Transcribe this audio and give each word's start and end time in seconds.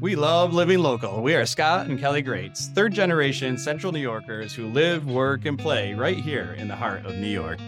We 0.00 0.14
love 0.14 0.54
living 0.54 0.78
local. 0.78 1.22
We 1.24 1.34
are 1.34 1.44
Scott 1.44 1.88
and 1.88 1.98
Kelly 1.98 2.22
Grates, 2.22 2.68
third 2.68 2.92
generation 2.92 3.58
Central 3.58 3.90
New 3.92 3.98
Yorkers 3.98 4.54
who 4.54 4.68
live, 4.68 5.06
work, 5.06 5.44
and 5.44 5.58
play 5.58 5.92
right 5.94 6.16
here 6.16 6.54
in 6.56 6.68
the 6.68 6.76
heart 6.76 7.04
of 7.04 7.16
New 7.16 7.26
York. 7.26 7.58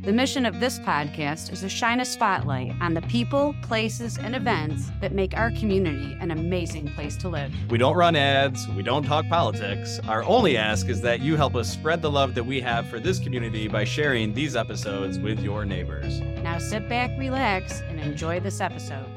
The 0.00 0.12
mission 0.12 0.46
of 0.46 0.58
this 0.58 0.78
podcast 0.78 1.52
is 1.52 1.60
to 1.60 1.68
shine 1.68 2.00
a 2.00 2.06
spotlight 2.06 2.72
on 2.80 2.94
the 2.94 3.02
people, 3.02 3.54
places, 3.60 4.16
and 4.16 4.34
events 4.34 4.90
that 5.02 5.12
make 5.12 5.36
our 5.36 5.50
community 5.50 6.16
an 6.18 6.30
amazing 6.30 6.88
place 6.94 7.14
to 7.18 7.28
live. 7.28 7.52
We 7.70 7.76
don't 7.76 7.94
run 7.96 8.16
ads, 8.16 8.66
we 8.68 8.82
don't 8.82 9.04
talk 9.04 9.28
politics. 9.28 10.00
Our 10.08 10.24
only 10.24 10.56
ask 10.56 10.88
is 10.88 11.02
that 11.02 11.20
you 11.20 11.36
help 11.36 11.54
us 11.54 11.70
spread 11.70 12.00
the 12.00 12.10
love 12.10 12.34
that 12.36 12.44
we 12.44 12.58
have 12.62 12.88
for 12.88 12.98
this 12.98 13.18
community 13.18 13.68
by 13.68 13.84
sharing 13.84 14.32
these 14.32 14.56
episodes 14.56 15.18
with 15.18 15.40
your 15.40 15.66
neighbors. 15.66 16.20
Now 16.42 16.56
sit 16.56 16.88
back, 16.88 17.10
relax, 17.18 17.82
and 17.82 18.00
enjoy 18.00 18.40
this 18.40 18.62
episode. 18.62 19.15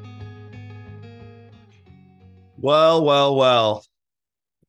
Well, 2.62 3.06
well, 3.06 3.36
well. 3.36 3.86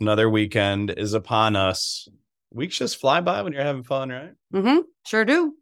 Another 0.00 0.30
weekend 0.30 0.90
is 0.96 1.12
upon 1.12 1.56
us. 1.56 2.08
Weeks 2.52 2.78
just 2.78 3.00
fly 3.00 3.20
by 3.20 3.42
when 3.42 3.52
you're 3.52 3.62
having 3.62 3.82
fun, 3.82 4.10
right? 4.10 4.32
Mm-hmm. 4.54 4.78
Sure 5.06 5.24
do. 5.24 5.54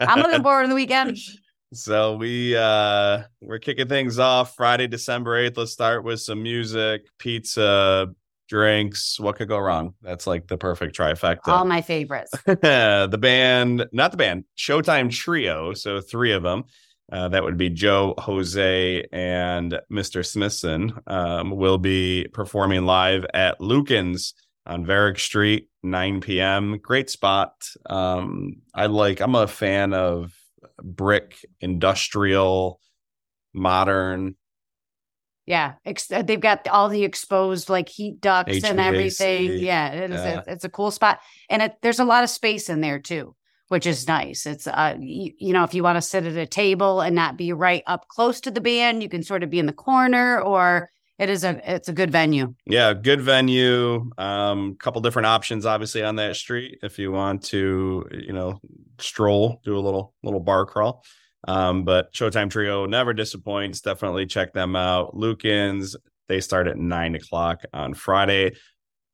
I'm 0.00 0.20
looking 0.20 0.42
forward 0.42 0.64
to 0.64 0.68
the 0.68 0.74
weekend. 0.74 1.16
So 1.72 2.16
we 2.16 2.56
uh 2.56 3.24
we're 3.40 3.58
kicking 3.58 3.88
things 3.88 4.20
off 4.20 4.54
Friday, 4.54 4.86
December 4.86 5.50
8th. 5.50 5.56
Let's 5.58 5.72
start 5.72 6.04
with 6.04 6.20
some 6.20 6.40
music, 6.40 7.02
pizza, 7.18 8.06
drinks. 8.48 9.18
What 9.18 9.34
could 9.34 9.48
go 9.48 9.58
wrong? 9.58 9.94
That's 10.00 10.28
like 10.28 10.46
the 10.46 10.56
perfect 10.56 10.96
trifecta. 10.96 11.48
All 11.48 11.64
my 11.64 11.82
favorites. 11.82 12.30
the 12.46 13.18
band, 13.20 13.86
not 13.92 14.12
the 14.12 14.16
band, 14.16 14.44
Showtime 14.56 15.10
Trio. 15.10 15.74
So 15.74 16.00
three 16.00 16.30
of 16.32 16.44
them. 16.44 16.64
Uh, 17.10 17.28
that 17.28 17.44
would 17.44 17.56
be 17.56 17.70
Joe, 17.70 18.14
Jose, 18.18 19.06
and 19.12 19.78
Mr. 19.92 20.26
Smithson 20.26 20.92
um, 21.06 21.50
will 21.50 21.78
be 21.78 22.26
performing 22.32 22.84
live 22.84 23.24
at 23.32 23.60
Lukins 23.60 24.32
on 24.66 24.84
Varick 24.84 25.18
Street, 25.20 25.68
9 25.84 26.20
p.m. 26.20 26.78
Great 26.82 27.08
spot. 27.08 27.52
Um, 27.88 28.56
I 28.74 28.86
like, 28.86 29.20
I'm 29.20 29.36
a 29.36 29.46
fan 29.46 29.94
of 29.94 30.32
brick, 30.82 31.36
industrial, 31.60 32.80
modern. 33.54 34.34
Yeah, 35.46 35.74
ex- 35.84 36.10
uh, 36.10 36.22
they've 36.22 36.40
got 36.40 36.66
all 36.66 36.88
the 36.88 37.04
exposed 37.04 37.68
like 37.70 37.88
heat 37.88 38.20
ducts 38.20 38.64
and 38.64 38.80
everything. 38.80 39.52
Yeah, 39.58 39.90
it 39.92 40.10
is, 40.10 40.20
Yeah. 40.20 40.42
it's 40.48 40.64
a 40.64 40.68
cool 40.68 40.90
spot, 40.90 41.20
and 41.48 41.62
it, 41.62 41.76
there's 41.82 42.00
a 42.00 42.04
lot 42.04 42.24
of 42.24 42.30
space 42.30 42.68
in 42.68 42.80
there 42.80 42.98
too, 42.98 43.36
which 43.68 43.86
is 43.86 44.06
nice. 44.06 44.46
It's 44.46 44.66
uh, 44.66 44.96
you, 44.98 45.32
you 45.38 45.52
know, 45.52 45.64
if 45.64 45.74
you 45.74 45.82
want 45.82 45.96
to 45.96 46.02
sit 46.02 46.24
at 46.24 46.36
a 46.36 46.46
table 46.46 47.00
and 47.00 47.14
not 47.14 47.36
be 47.36 47.52
right 47.52 47.82
up 47.86 48.08
close 48.08 48.40
to 48.42 48.50
the 48.50 48.60
band, 48.60 49.02
you 49.02 49.08
can 49.08 49.22
sort 49.22 49.42
of 49.42 49.50
be 49.50 49.58
in 49.58 49.66
the 49.66 49.72
corner, 49.72 50.40
or 50.40 50.90
it 51.18 51.30
is 51.30 51.44
a 51.44 51.60
it's 51.74 51.88
a 51.88 51.92
good 51.92 52.10
venue. 52.10 52.54
Yeah, 52.66 52.94
good 52.94 53.20
venue. 53.20 54.10
Um, 54.18 54.76
couple 54.76 55.00
different 55.00 55.26
options, 55.26 55.66
obviously, 55.66 56.02
on 56.02 56.16
that 56.16 56.36
street 56.36 56.78
if 56.82 56.98
you 56.98 57.10
want 57.10 57.42
to, 57.44 58.06
you 58.12 58.32
know, 58.32 58.60
stroll, 58.98 59.60
do 59.64 59.76
a 59.76 59.80
little 59.80 60.14
little 60.22 60.40
bar 60.40 60.66
crawl. 60.66 61.02
Um, 61.48 61.84
but 61.84 62.12
Showtime 62.12 62.50
Trio 62.50 62.86
never 62.86 63.12
disappoints. 63.12 63.80
Definitely 63.80 64.26
check 64.26 64.52
them 64.52 64.74
out. 64.74 65.14
Lukins, 65.14 65.94
they 66.28 66.40
start 66.40 66.66
at 66.66 66.76
nine 66.76 67.14
o'clock 67.14 67.62
on 67.72 67.94
Friday. 67.94 68.56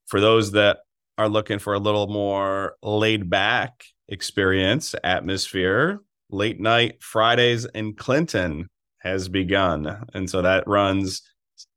For 0.07 0.21
those 0.21 0.53
that 0.53 0.79
are 1.19 1.29
looking 1.29 1.59
for 1.59 1.75
a 1.75 1.79
little 1.79 2.07
more 2.07 2.77
laid 2.83 3.29
back 3.31 3.85
experience, 4.09 4.95
atmosphere, 5.05 6.01
late 6.31 6.61
night 6.61 7.03
Fridays 7.03 7.65
in 7.75 7.95
Clinton 7.95 8.69
has 8.99 9.29
begun. 9.29 10.05
And 10.15 10.29
so 10.29 10.43
that 10.43 10.67
runs 10.67 11.23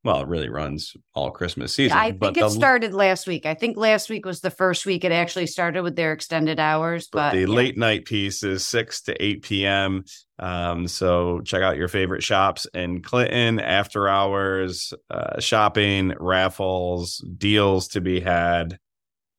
well, 0.03 0.21
it 0.21 0.27
really 0.27 0.49
runs 0.49 0.95
all 1.15 1.31
Christmas 1.31 1.73
season. 1.73 1.97
I 1.97 2.11
but 2.11 2.27
think 2.27 2.37
it 2.37 2.41
the- 2.41 2.49
started 2.51 2.93
last 2.93 3.25
week. 3.27 3.45
I 3.47 3.55
think 3.55 3.75
last 3.75 4.07
week 4.09 4.25
was 4.25 4.39
the 4.39 4.51
first 4.51 4.85
week 4.85 5.03
it 5.03 5.11
actually 5.11 5.47
started 5.47 5.81
with 5.81 5.95
their 5.95 6.13
extended 6.13 6.59
hours. 6.59 7.07
but 7.11 7.31
But, 7.31 7.33
the 7.33 7.41
yeah. 7.41 7.47
late 7.47 7.77
night 7.77 8.05
piece 8.05 8.43
is 8.43 8.65
6 8.67 9.01
to 9.03 9.23
8 9.23 9.41
p.m. 9.43 10.03
Um, 10.37 10.87
so 10.87 11.41
check 11.41 11.61
out 11.63 11.77
your 11.77 11.87
favorite 11.87 12.23
shops 12.23 12.67
in 12.73 13.01
Clinton, 13.01 13.59
after 13.59 14.07
hours, 14.07 14.93
uh, 15.09 15.39
shopping, 15.39 16.13
raffles, 16.19 17.17
deals 17.37 17.87
to 17.89 18.01
be 18.01 18.19
had. 18.19 18.77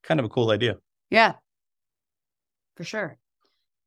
Kind 0.03 0.19
of 0.19 0.25
a 0.25 0.29
cool 0.29 0.51
idea. 0.51 0.77
Yeah, 1.09 1.33
for 2.77 2.83
sure. 2.83 3.17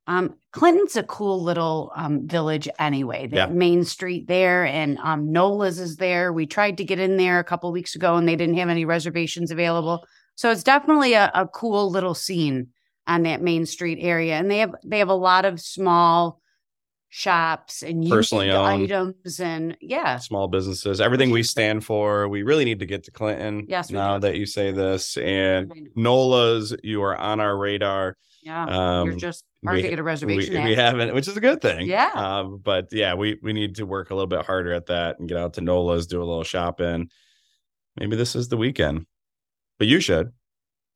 Um, 0.07 0.35
Clinton's 0.53 0.97
a 0.97 1.03
cool 1.05 1.41
little 1.43 1.93
um, 1.95 2.27
village 2.27 2.69
anyway. 2.79 3.29
The 3.29 3.37
Yeah. 3.37 3.47
Main 3.47 3.85
Street 3.85 4.27
there, 4.27 4.65
and 4.67 4.99
um, 4.99 5.31
Nola's 5.31 5.79
is 5.79 5.97
there. 5.97 6.33
We 6.33 6.47
tried 6.47 6.79
to 6.79 6.85
get 6.85 6.99
in 6.99 7.17
there 7.17 7.39
a 7.39 7.45
couple 7.45 7.71
weeks 7.71 7.95
ago, 7.95 8.17
and 8.17 8.27
they 8.27 8.35
didn't 8.35 8.57
have 8.57 8.69
any 8.69 8.85
reservations 8.85 9.51
available. 9.53 10.05
So 10.35 10.51
it's 10.51 10.65
definitely 10.65 11.13
a, 11.13 11.31
a 11.35 11.47
cool 11.47 11.91
little 11.91 12.15
scene 12.15 12.69
on 13.07 13.23
that 13.23 13.41
Main 13.43 13.67
Street 13.67 13.99
area, 14.01 14.35
and 14.35 14.51
they 14.51 14.59
have 14.59 14.75
they 14.85 14.99
have 14.99 15.09
a 15.11 15.15
lot 15.15 15.45
of 15.45 15.61
small 15.61 16.41
shops 17.09 17.83
and 17.83 18.09
Personally 18.09 18.51
owned. 18.51 18.85
items, 18.85 19.41
and 19.41 19.77
yeah, 19.81 20.17
Small 20.19 20.49
businesses, 20.49 21.01
everything 21.01 21.31
we 21.31 21.43
stand 21.43 21.85
for. 21.85 22.29
We 22.29 22.43
really 22.43 22.65
need 22.65 22.79
to 22.81 22.87
get 22.87 23.05
to 23.05 23.11
Clinton 23.11 23.67
Yes, 23.69 23.91
now 23.91 24.17
do. 24.19 24.29
that 24.29 24.37
you 24.37 24.47
say 24.47 24.71
this. 24.73 25.17
And 25.19 25.73
NOLA's, 25.97 26.75
you 26.83 27.03
are 27.03 27.17
on 27.17 27.41
our 27.41 27.57
radar. 27.57 28.17
Yeah. 28.43 28.65
Um, 29.01 29.09
You're 29.09 29.17
just 29.17 29.45
hard 29.65 29.77
we- 29.77 29.83
to 29.83 29.89
get 29.91 29.99
a 29.99 30.03
reservation. 30.03 30.63
we 30.65 30.73
at. 30.73 30.79
haven't, 30.79 31.15
which 31.15 31.29
is 31.29 31.37
a 31.37 31.41
good 31.41 31.61
thing. 31.61 31.87
Yeah. 31.87 32.11
Um, 32.15 32.61
but 32.63 32.89
yeah, 32.93 33.15
we 33.15 33.39
we 33.43 33.53
need 33.53 33.77
to 33.77 33.87
work 33.87 34.11
a 34.11 34.15
little 34.15 34.27
bit 34.27 34.45
harder 34.47 34.73
at 34.73 34.87
that 34.87 35.19
and 35.19 35.29
get 35.29 35.39
out 35.39 35.55
to 35.55 35.61
Nola's, 35.61 36.07
do 36.07 36.19
a 36.23 36.25
little 36.25 36.45
shopping. 36.45 37.11
Maybe 37.99 38.17
this 38.17 38.35
is 38.37 38.49
the 38.49 38.57
weekend, 38.57 39.07
but 39.79 39.89
you 39.89 40.01
should, 40.01 40.33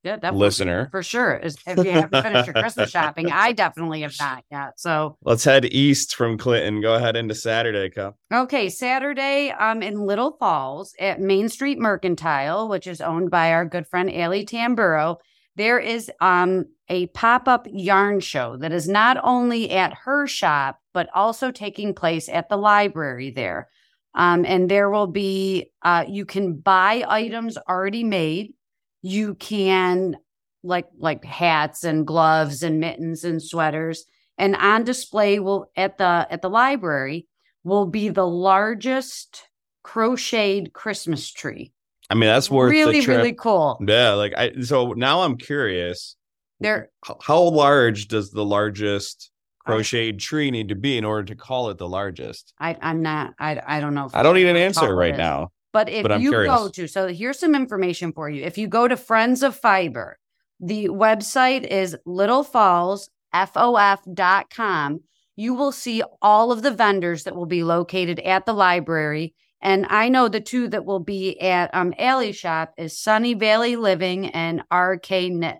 yeah, 0.04 0.14
definitely. 0.16 0.38
listener. 0.40 0.88
For 0.90 1.02
sure. 1.02 1.34
Is 1.36 1.56
if 1.66 1.76
you 1.84 1.90
haven't 1.90 2.22
finished 2.22 2.46
your 2.46 2.54
Christmas 2.54 2.90
shopping, 2.96 3.30
I 3.32 3.52
definitely 3.52 4.02
have 4.02 4.14
not 4.20 4.44
yet. 4.50 4.78
So 4.78 5.18
Let's 5.22 5.44
head 5.44 5.64
east 5.66 6.14
from 6.14 6.38
Clinton. 6.38 6.80
Go 6.80 6.94
ahead 6.94 7.16
into 7.16 7.34
Saturday, 7.34 7.90
Cup. 7.90 8.16
okay, 8.32 8.68
Saturday, 8.70 9.50
um, 9.50 9.82
in 9.82 10.00
Little 10.00 10.36
Falls 10.38 10.94
at 11.00 11.20
Main 11.20 11.48
Street 11.48 11.78
Mercantile, 11.78 12.68
which 12.68 12.86
is 12.86 13.00
owned 13.00 13.30
by 13.30 13.52
our 13.52 13.64
good 13.64 13.86
friend 13.88 14.10
Allie 14.14 14.46
Tamburo, 14.46 15.16
there 15.56 15.78
is 15.78 16.10
um 16.20 16.64
a 16.88 17.06
pop-up 17.08 17.66
yarn 17.70 18.20
show 18.20 18.56
that 18.58 18.72
is 18.72 18.88
not 18.88 19.18
only 19.22 19.70
at 19.70 19.94
her 20.04 20.26
shop, 20.26 20.80
but 20.92 21.08
also 21.14 21.50
taking 21.50 21.94
place 21.94 22.28
at 22.28 22.48
the 22.48 22.56
library 22.56 23.30
there. 23.30 23.68
Um, 24.14 24.44
and 24.44 24.70
there 24.70 24.90
will 24.90 25.08
be 25.08 25.70
uh 25.82 26.04
you 26.08 26.24
can 26.24 26.54
buy 26.54 27.04
items 27.08 27.58
already 27.68 28.04
made. 28.04 28.54
You 29.02 29.34
can 29.34 30.16
like 30.62 30.86
like 30.98 31.24
hats 31.24 31.84
and 31.84 32.06
gloves 32.06 32.62
and 32.62 32.80
mittens 32.80 33.24
and 33.24 33.42
sweaters 33.42 34.06
and 34.38 34.56
on 34.56 34.84
display 34.84 35.38
will 35.38 35.70
at 35.76 35.98
the 35.98 36.26
at 36.30 36.42
the 36.42 36.50
library 36.50 37.26
will 37.62 37.86
be 37.86 38.08
the 38.08 38.26
largest 38.26 39.48
crocheted 39.82 40.72
christmas 40.72 41.30
tree 41.30 41.72
I 42.10 42.14
mean, 42.14 42.28
that's 42.28 42.50
worth 42.50 42.70
really 42.70 43.00
really 43.06 43.32
cool 43.32 43.78
Yeah, 43.86 44.12
like 44.12 44.34
I. 44.36 44.60
So 44.60 44.92
now 44.92 45.22
I'm 45.22 45.36
curious. 45.38 46.16
There 46.60 46.90
How 47.22 47.42
large 47.42 48.08
does 48.08 48.30
the 48.30 48.44
largest 48.44 49.30
crocheted 49.66 50.20
tree 50.20 50.50
need 50.50 50.68
to 50.68 50.74
be 50.74 50.98
in 50.98 51.04
order 51.04 51.24
to 51.24 51.34
call 51.34 51.70
it 51.70 51.78
the 51.78 51.88
largest? 51.88 52.52
i 52.60 52.76
i'm 52.82 53.02
not 53.02 53.32
i 53.38 53.60
i 53.66 53.80
don't 53.80 53.94
know 53.94 54.06
if 54.06 54.14
I 54.14 54.22
don't 54.22 54.34
need 54.34 54.46
an 54.46 54.56
answer 54.56 54.94
right 54.94 55.16
now. 55.16 55.50
But 55.74 55.88
if 55.88 56.04
But 56.04 56.20
you 56.20 56.30
go 56.30 56.68
to, 56.68 56.86
so 56.86 57.08
here's 57.08 57.40
some 57.40 57.56
information 57.56 58.12
for 58.12 58.30
you. 58.30 58.44
If 58.44 58.56
you 58.56 58.68
go 58.68 58.86
to 58.86 58.96
Friends 58.96 59.42
of 59.42 59.56
Fiber, 59.56 60.20
the 60.60 60.86
website 60.86 61.64
is 61.64 61.96
littlefallsfof.com. 62.06 65.00
You 65.34 65.54
will 65.54 65.72
see 65.72 66.04
all 66.22 66.52
of 66.52 66.62
the 66.62 66.70
vendors 66.70 67.24
that 67.24 67.34
will 67.34 67.46
be 67.46 67.64
located 67.64 68.20
at 68.20 68.46
the 68.46 68.52
library. 68.52 69.34
And 69.60 69.84
I 69.90 70.08
know 70.08 70.28
the 70.28 70.40
two 70.40 70.68
that 70.68 70.84
will 70.84 71.00
be 71.00 71.40
at 71.40 71.74
um, 71.74 71.92
Allie 71.98 72.30
Shop 72.30 72.72
is 72.78 72.96
Sunny 72.96 73.34
Valley 73.34 73.74
Living 73.74 74.28
and 74.28 74.62
RK 74.72 75.10
Knits. 75.10 75.58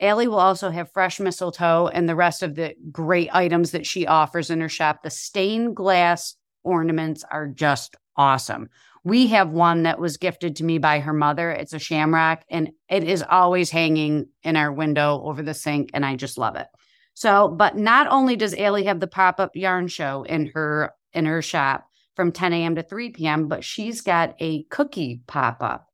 Allie 0.00 0.28
will 0.28 0.38
also 0.38 0.70
have 0.70 0.92
fresh 0.92 1.20
mistletoe 1.20 1.88
and 1.88 2.08
the 2.08 2.16
rest 2.16 2.42
of 2.42 2.54
the 2.54 2.74
great 2.92 3.30
items 3.32 3.70
that 3.70 3.86
she 3.86 4.06
offers 4.06 4.50
in 4.50 4.60
her 4.60 4.68
shop. 4.68 5.02
The 5.02 5.10
stained 5.10 5.74
glass 5.74 6.36
ornaments 6.62 7.24
are 7.30 7.46
just 7.46 7.96
awesome. 8.16 8.68
We 9.04 9.28
have 9.28 9.50
one 9.50 9.84
that 9.84 9.98
was 9.98 10.16
gifted 10.16 10.56
to 10.56 10.64
me 10.64 10.78
by 10.78 10.98
her 11.00 11.12
mother. 11.12 11.50
It's 11.50 11.72
a 11.72 11.78
shamrock 11.78 12.44
and 12.50 12.72
it 12.90 13.04
is 13.04 13.22
always 13.22 13.70
hanging 13.70 14.26
in 14.42 14.56
our 14.56 14.72
window 14.72 15.22
over 15.24 15.42
the 15.42 15.54
sink 15.54 15.90
and 15.94 16.04
I 16.04 16.16
just 16.16 16.36
love 16.36 16.56
it. 16.56 16.66
So, 17.14 17.48
but 17.48 17.76
not 17.76 18.08
only 18.08 18.36
does 18.36 18.54
Allie 18.54 18.84
have 18.84 19.00
the 19.00 19.06
pop-up 19.06 19.52
yarn 19.54 19.88
show 19.88 20.24
in 20.24 20.50
her 20.54 20.92
in 21.14 21.24
her 21.24 21.40
shop 21.40 21.88
from 22.14 22.32
10 22.32 22.52
a.m. 22.52 22.74
to 22.74 22.82
3 22.82 23.10
p.m., 23.10 23.48
but 23.48 23.64
she's 23.64 24.02
got 24.02 24.34
a 24.40 24.64
cookie 24.64 25.22
pop-up. 25.26 25.88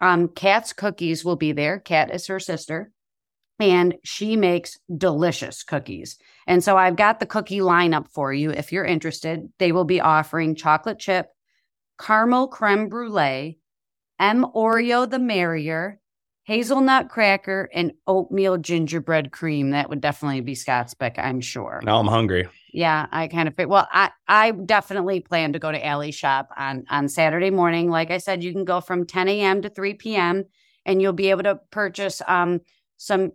Um, 0.00 0.28
Kat's 0.28 0.72
cookies 0.72 1.24
will 1.24 1.36
be 1.36 1.52
there. 1.52 1.78
Kat 1.80 2.14
is 2.14 2.26
her 2.28 2.40
sister 2.40 2.93
and 3.60 3.94
she 4.02 4.36
makes 4.36 4.78
delicious 4.96 5.62
cookies. 5.62 6.18
And 6.46 6.62
so 6.62 6.76
I've 6.76 6.96
got 6.96 7.20
the 7.20 7.26
cookie 7.26 7.60
lineup 7.60 8.08
for 8.08 8.32
you 8.32 8.50
if 8.50 8.72
you're 8.72 8.84
interested. 8.84 9.48
They 9.58 9.72
will 9.72 9.84
be 9.84 10.00
offering 10.00 10.54
chocolate 10.54 10.98
chip, 10.98 11.28
caramel 11.98 12.48
creme 12.48 12.88
brulee, 12.88 13.58
M 14.18 14.46
Oreo 14.54 15.08
the 15.08 15.18
merrier, 15.18 16.00
hazelnut 16.44 17.08
cracker, 17.08 17.68
and 17.72 17.92
oatmeal 18.06 18.58
gingerbread 18.58 19.32
cream. 19.32 19.70
That 19.70 19.88
would 19.88 20.00
definitely 20.00 20.40
be 20.40 20.54
Scott's 20.54 20.94
pick, 20.94 21.14
I'm 21.18 21.40
sure. 21.40 21.80
Now 21.82 21.98
I'm 21.98 22.06
hungry. 22.06 22.48
Yeah, 22.72 23.06
I 23.12 23.28
kind 23.28 23.48
of. 23.48 23.54
Well, 23.68 23.88
I 23.92 24.10
I 24.26 24.50
definitely 24.50 25.20
plan 25.20 25.52
to 25.52 25.58
go 25.60 25.70
to 25.70 25.86
Allie 25.86 26.10
Shop 26.10 26.48
on 26.56 26.84
on 26.90 27.08
Saturday 27.08 27.50
morning. 27.50 27.88
Like 27.88 28.10
I 28.10 28.18
said, 28.18 28.42
you 28.42 28.52
can 28.52 28.64
go 28.64 28.80
from 28.80 29.06
10 29.06 29.28
a.m. 29.28 29.62
to 29.62 29.68
3 29.68 29.94
p.m. 29.94 30.44
and 30.84 31.00
you'll 31.00 31.12
be 31.12 31.30
able 31.30 31.44
to 31.44 31.60
purchase 31.70 32.20
um 32.26 32.60
some 32.96 33.32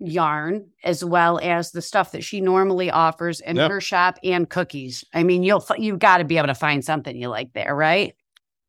yarn 0.00 0.66
as 0.84 1.04
well 1.04 1.38
as 1.42 1.70
the 1.72 1.82
stuff 1.82 2.12
that 2.12 2.22
she 2.24 2.40
normally 2.40 2.90
offers 2.90 3.40
in 3.40 3.56
Yep. 3.56 3.70
her 3.70 3.80
shop 3.80 4.18
and 4.22 4.48
cookies. 4.48 5.04
I 5.12 5.22
mean, 5.24 5.42
you'll 5.42 5.64
you've 5.76 5.98
got 5.98 6.18
to 6.18 6.24
be 6.24 6.36
able 6.38 6.46
to 6.48 6.54
find 6.54 6.84
something 6.84 7.16
you 7.16 7.28
like 7.28 7.52
there, 7.52 7.74
right? 7.74 8.14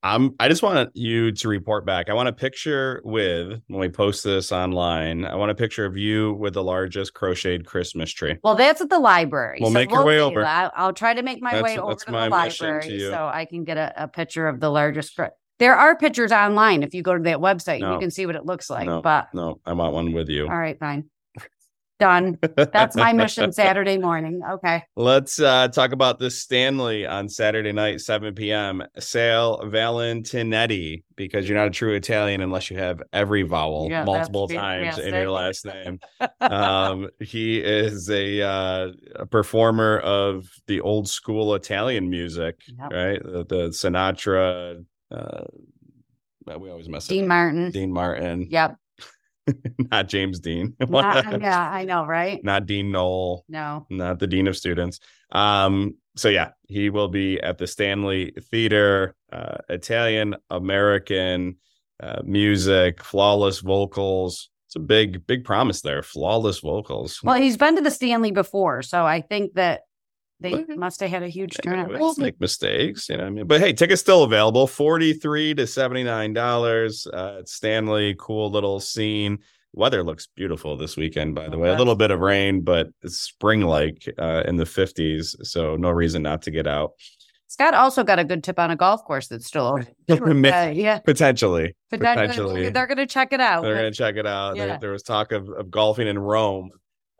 I'm 0.02 0.34
I 0.40 0.48
just 0.48 0.64
want 0.64 0.92
you 0.96 1.34
to 1.34 1.48
report 1.50 1.86
back. 1.86 2.10
I 2.10 2.14
want 2.14 2.30
a 2.30 2.34
picture 2.34 3.02
with 3.04 3.62
when 3.68 3.80
we 3.82 3.90
post 3.90 4.24
this 4.24 4.50
online. 4.52 5.26
I 5.26 5.36
want 5.36 5.52
a 5.52 5.56
picture 5.56 5.84
of 5.86 5.98
you 5.98 6.34
with 6.36 6.54
the 6.54 6.64
largest 6.64 7.14
crocheted 7.14 7.66
Christmas 7.66 8.10
tree. 8.12 8.38
Well, 8.42 8.56
that's 8.56 8.80
at 8.80 8.90
the 8.90 8.98
library. 9.00 9.60
We'll 9.62 9.72
make 9.72 9.92
your 9.92 10.06
way 10.06 10.20
over. 10.22 10.46
I- 10.46 10.72
I'll 10.74 10.94
try 10.94 11.14
to 11.14 11.22
make 11.22 11.42
my 11.42 11.52
That's- 11.52 11.64
way 11.76 11.78
over 11.78 11.96
to 11.96 12.06
the 12.06 12.12
to 12.14 12.30
library 12.30 12.94
you. 12.94 13.10
so 13.10 13.30
I 13.32 13.44
can 13.44 13.66
get 13.66 13.76
a, 13.78 14.04
a 14.04 14.08
picture 14.08 14.48
of 14.48 14.62
the 14.62 14.70
largest. 14.70 15.20
There 15.60 15.76
are 15.76 15.98
pictures 15.98 16.32
online 16.32 16.84
if 16.84 16.94
you 16.94 17.02
go 17.04 17.18
to 17.18 17.24
that 17.24 17.40
website. 17.40 17.82
No. 17.82 17.96
You 17.96 18.00
can 18.00 18.10
see 18.10 18.26
what 18.26 18.38
it 18.38 18.46
looks 18.46 18.70
like. 18.70 18.86
No. 18.86 19.02
But 19.02 19.28
No, 19.34 19.60
I 19.66 19.74
want 19.74 19.94
one 19.94 20.14
with 20.14 20.30
you. 20.30 20.44
all 20.48 20.58
right, 20.58 20.80
fine. 20.80 21.10
Done. 22.00 22.40
That's 22.56 22.96
my 22.96 23.12
mission 23.14 23.52
Saturday 23.52 23.98
morning. 23.98 24.42
Okay. 24.50 24.84
Let's 24.96 25.38
uh, 25.40 25.68
talk 25.68 25.92
about 25.92 26.18
this 26.18 26.42
Stanley 26.42 27.06
on 27.06 27.28
Saturday 27.28 27.74
night, 27.74 28.00
7 28.00 28.34
p.m. 28.34 28.82
Sal 28.98 29.60
Valentinetti, 29.66 31.04
because 31.18 31.50
you're 31.50 31.58
not 31.58 31.68
a 31.68 31.72
true 31.72 31.94
Italian 31.96 32.40
unless 32.42 32.72
you 32.72 32.78
have 32.78 33.02
every 33.12 33.42
vowel 33.44 33.88
Yeah, 33.90 34.06
multiple 34.06 34.48
times 34.48 34.98
in 34.98 35.14
your 35.14 35.30
last 35.30 35.66
name. 35.66 36.00
um, 36.40 37.10
he 37.20 37.60
is 37.60 38.10
a, 38.10 38.42
uh, 38.44 38.92
a 39.16 39.26
performer 39.26 40.00
of 40.00 40.50
the 40.68 40.80
old 40.80 41.10
school 41.10 41.54
Italian 41.54 42.10
music, 42.10 42.62
Yep. 42.80 42.92
right? 42.94 43.22
The, 43.24 43.46
the 43.46 43.70
Sinatra. 43.70 44.86
Uh, 45.12 45.44
we 46.58 46.70
always 46.70 46.88
mess 46.88 47.06
up. 47.06 47.10
Dean 47.10 47.24
up. 47.26 47.28
Martin. 47.28 47.72
Dean 47.72 47.92
Martin, 47.92 48.48
Yep. 48.50 48.78
not 49.92 50.08
James 50.08 50.40
Dean, 50.40 50.76
Not- 50.90 51.42
yeah, 51.42 51.70
I 51.70 51.86
know, 51.86 52.06
right? 52.06 52.44
not 52.44 52.66
Dean 52.66 52.92
Knoll 52.92 53.46
No. 53.50 53.86
not 53.90 54.20
the 54.20 54.28
dean 54.28 54.48
of 54.48 54.56
students. 54.58 55.00
Um, 55.32 55.96
so 56.16 56.30
yeah, 56.30 56.50
he 56.68 56.90
will 56.90 57.08
be 57.08 57.40
at 57.42 57.58
the 57.58 57.68
Stanley 57.68 58.34
Theater, 58.52 59.16
uh, 59.32 59.58
Italian 59.70 60.36
American 60.50 61.58
uh, 62.02 62.22
music, 62.24 63.04
flawless 63.04 63.60
vocals. 63.60 64.50
It's 64.68 64.76
a 64.76 64.80
big, 64.80 65.26
big 65.26 65.46
promise 65.46 65.82
there. 65.82 66.04
Flawless 66.04 66.60
vocals. 66.60 67.20
Well, 67.24 67.36
he's 67.42 67.58
been 67.58 67.76
to 67.76 67.82
the 67.82 67.90
Stanley 67.92 68.32
before, 68.32 68.82
so 68.84 69.06
I 69.06 69.22
think 69.22 69.54
that 69.56 69.82
they 70.40 70.54
Well, 70.54 70.66
must 70.78 71.00
have 71.02 71.10
had 71.10 71.24
a 71.24 71.28
huge 71.28 71.58
turnout. 71.64 71.90
We'll 71.90 72.16
make 72.18 72.40
mistakes, 72.40 73.10
you 73.10 73.18
know. 73.18 73.26
I 73.26 73.30
mean, 73.30 73.48
but 73.48 73.60
hey, 73.60 73.74
tickets 73.74 74.02
still 74.02 74.24
available. 74.24 74.68
Forty 74.68 75.14
three 75.14 75.54
to 75.56 75.68
seventy 75.68 76.04
nine 76.04 76.34
dollars. 76.34 77.06
Uh, 77.08 77.42
Stanley, 77.46 78.16
cool 78.18 78.50
little 78.50 78.80
scene. 78.80 79.40
Weather 79.74 80.04
looks 80.04 80.28
beautiful 80.36 80.78
this 80.78 80.98
weekend, 80.98 81.36
by 81.36 81.48
the 81.48 81.58
way. 81.58 81.70
A 81.70 81.78
little 81.78 81.96
bit 81.96 82.10
of 82.10 82.20
rain, 82.20 82.62
but 82.62 82.88
it's 83.04 83.20
spring 83.20 83.62
like 83.62 84.12
uh, 84.18 84.44
in 84.48 84.56
the 84.58 84.66
fifties, 84.66 85.36
so 85.44 85.76
no 85.76 85.90
reason 85.92 86.24
not 86.24 86.42
to 86.44 86.52
get 86.52 86.66
out. 86.66 86.94
Scott 87.48 87.74
also 87.74 88.04
got 88.04 88.20
a 88.20 88.24
good 88.24 88.44
tip 88.44 88.60
on 88.60 88.70
a 88.72 88.76
golf 88.76 89.04
course 89.04 89.28
that's 89.28 89.46
still 89.48 89.66
open. 89.66 89.88
Uh, 90.46 90.72
yeah, 90.74 91.00
Potentially, 91.00 91.76
but 91.92 92.00
potentially, 92.00 92.70
they're 92.70 92.88
going 92.88 92.98
to 92.98 93.06
check 93.06 93.32
it 93.34 93.40
out. 93.40 93.62
they're 93.62 93.76
gonna 93.76 93.92
check 93.92 94.16
it 94.16 94.26
out. 94.26 94.56
There, 94.56 94.78
there 94.80 94.92
was 94.92 95.04
talk 95.04 95.32
of, 95.32 95.48
of 95.50 95.70
golfing 95.70 96.08
in 96.08 96.18
Rome, 96.18 96.72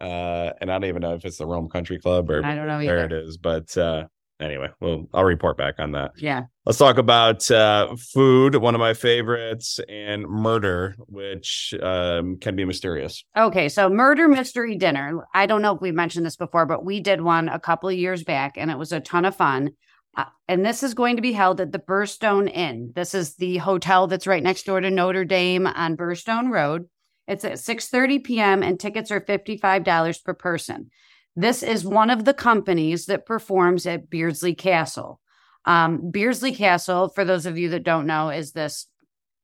uh, 0.02 0.54
and 0.62 0.72
I 0.72 0.76
don't 0.76 0.86
even 0.90 1.02
know 1.02 1.14
if 1.14 1.26
it's 1.26 1.38
the 1.38 1.46
Rome 1.46 1.70
Country 1.70 2.00
Club 2.00 2.30
or 2.30 2.46
I 2.46 2.56
don't 2.56 2.68
know 2.68 2.78
where 2.78 3.06
it 3.06 3.12
is. 3.12 3.38
But 3.38 3.76
uh, 3.78 4.06
anyway, 4.40 4.70
well, 4.80 5.08
I'll 5.14 5.26
report 5.26 5.58
back 5.58 5.76
on 5.80 5.92
that. 5.92 6.12
Yeah. 6.18 6.44
Let's 6.66 6.78
talk 6.78 6.98
about 6.98 7.50
uh, 7.52 7.96
food, 7.98 8.56
one 8.56 8.76
of 8.76 8.80
my 8.80 8.94
favorites, 8.94 9.80
and 9.90 10.28
murder, 10.28 10.96
which 11.08 11.74
um, 11.82 12.38
can 12.38 12.56
be 12.56 12.66
mysterious. 12.66 13.24
Okay, 13.36 13.70
so 13.70 13.90
murder 13.90 14.28
mystery 14.28 14.76
dinner. 14.76 15.26
I 15.34 15.46
don't 15.46 15.62
know 15.62 15.76
if 15.76 15.82
we 15.82 15.92
mentioned 15.92 16.26
this 16.26 16.38
before, 16.38 16.66
but 16.66 16.86
we 16.86 17.00
did 17.00 17.22
one 17.22 17.50
a 17.50 17.60
couple 17.60 17.90
of 17.90 17.96
years 17.96 18.24
back, 18.24 18.54
and 18.58 18.72
it 18.72 18.78
was 18.78 18.92
a 18.92 19.00
ton 19.00 19.26
of 19.26 19.36
fun. 19.36 19.72
Uh, 20.16 20.26
and 20.48 20.66
this 20.66 20.84
is 20.84 20.94
going 20.94 21.16
to 21.16 21.22
be 21.22 21.34
held 21.34 21.62
at 21.62 21.72
the 21.72 21.80
Burstone 21.80 22.52
Inn. 22.54 22.92
This 22.96 23.14
is 23.14 23.36
the 23.36 23.58
hotel 23.58 24.08
that's 24.08 24.28
right 24.28 24.44
next 24.44 24.66
door 24.66 24.82
to 24.82 24.90
Notre 24.90 25.26
Dame 25.26 25.68
on 25.68 25.98
Burstone 25.98 26.52
Road. 26.52 26.88
It's 27.30 27.46
at 27.46 27.54
6:30 27.54 28.24
p.m. 28.24 28.64
and 28.64 28.80
tickets 28.80 29.12
are 29.12 29.22
$55 29.22 30.24
per 30.24 30.34
person. 30.34 30.90
This 31.36 31.64
is 31.64 31.86
one 31.86 32.10
of 32.10 32.26
the 32.26 32.34
companies 32.34 33.06
that 33.06 33.26
performs 33.26 33.86
at 33.86 34.10
Beardslee 34.10 34.58
Castle. 34.58 35.22
Um, 35.66 36.12
Beardslee 36.12 36.56
Castle, 36.56 37.10
for 37.10 37.24
those 37.24 37.46
of 37.46 37.58
you 37.58 37.70
that 37.70 37.84
don't 37.84 38.08
know, 38.08 38.30
is 38.30 38.52
this 38.52 38.88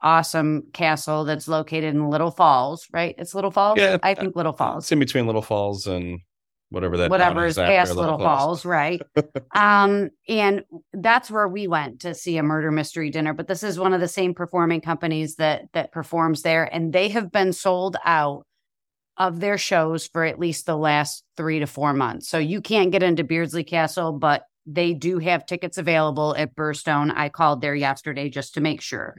awesome 0.01 0.63
castle 0.73 1.25
that's 1.25 1.47
located 1.47 1.95
in 1.95 2.09
Little 2.09 2.31
Falls, 2.31 2.87
right? 2.91 3.15
It's 3.17 3.35
Little 3.35 3.51
Falls. 3.51 3.77
Yeah, 3.77 3.97
I 4.03 4.15
think 4.15 4.35
Little 4.35 4.53
Falls 4.53 4.85
It's 4.85 4.91
in 4.91 4.99
between 4.99 5.27
Little 5.27 5.41
Falls 5.41 5.87
and 5.87 6.19
whatever 6.69 6.97
that. 6.97 7.09
whatever 7.09 7.45
is 7.45 7.55
past 7.55 7.95
Little 7.95 8.17
Falls, 8.17 8.65
right? 8.65 9.01
um, 9.55 10.09
and 10.27 10.63
that's 10.93 11.31
where 11.31 11.47
we 11.47 11.67
went 11.67 12.01
to 12.01 12.13
see 12.13 12.37
a 12.37 12.43
murder 12.43 12.71
mystery 12.71 13.09
dinner. 13.09 13.33
But 13.33 13.47
this 13.47 13.63
is 13.63 13.79
one 13.79 13.93
of 13.93 14.01
the 14.01 14.07
same 14.07 14.33
performing 14.33 14.81
companies 14.81 15.35
that 15.35 15.63
that 15.73 15.91
performs 15.91 16.41
there, 16.41 16.63
and 16.63 16.93
they 16.93 17.09
have 17.09 17.31
been 17.31 17.53
sold 17.53 17.97
out 18.03 18.45
of 19.17 19.39
their 19.39 19.57
shows 19.57 20.07
for 20.07 20.25
at 20.25 20.39
least 20.39 20.65
the 20.65 20.77
last 20.77 21.23
three 21.37 21.59
to 21.59 21.67
four 21.67 21.93
months. 21.93 22.27
So 22.27 22.37
you 22.37 22.61
can't 22.61 22.91
get 22.91 23.03
into 23.03 23.23
Beardslee 23.23 23.65
Castle, 23.65 24.11
but 24.11 24.43
they 24.65 24.93
do 24.93 25.19
have 25.19 25.45
tickets 25.45 25.77
available 25.77 26.35
at 26.37 26.55
Burstone. 26.55 27.13
I 27.15 27.29
called 27.29 27.61
there 27.61 27.75
yesterday 27.75 28.29
just 28.29 28.55
to 28.55 28.61
make 28.61 28.81
sure. 28.81 29.15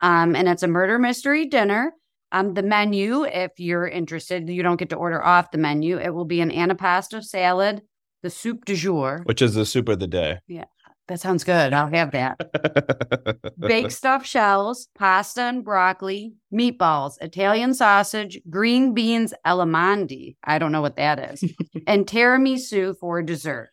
Um, 0.00 0.36
and 0.36 0.48
it's 0.48 0.62
a 0.62 0.68
murder 0.68 0.98
mystery 0.98 1.46
dinner. 1.46 1.92
Um, 2.30 2.54
the 2.54 2.62
menu, 2.62 3.24
if 3.24 3.52
you're 3.58 3.88
interested, 3.88 4.48
you 4.48 4.62
don't 4.62 4.76
get 4.76 4.90
to 4.90 4.96
order 4.96 5.24
off 5.24 5.50
the 5.50 5.58
menu. 5.58 5.98
It 5.98 6.14
will 6.14 6.26
be 6.26 6.40
an 6.40 6.50
antipasto 6.50 7.22
salad, 7.24 7.82
the 8.22 8.30
soup 8.30 8.64
du 8.64 8.74
jour. 8.76 9.22
which 9.24 9.40
is 9.40 9.54
the 9.54 9.64
soup 9.64 9.88
of 9.88 9.98
the 9.98 10.06
day. 10.06 10.38
Yeah, 10.46 10.64
that 11.08 11.20
sounds 11.20 11.42
good. 11.42 11.72
I'll 11.72 11.88
have 11.88 12.10
that. 12.10 13.54
Baked 13.58 13.92
stuffed 13.92 14.26
shells, 14.26 14.88
pasta 14.94 15.42
and 15.42 15.64
broccoli, 15.64 16.34
meatballs, 16.52 17.14
Italian 17.22 17.72
sausage, 17.72 18.38
green 18.50 18.92
beans 18.92 19.32
elamandi. 19.46 20.36
I 20.44 20.58
don't 20.58 20.72
know 20.72 20.82
what 20.82 20.96
that 20.96 21.32
is. 21.32 21.42
and 21.86 22.06
tiramisu 22.06 22.98
for 22.98 23.22
dessert. 23.22 23.70